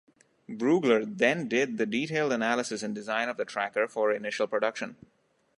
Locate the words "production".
4.47-4.95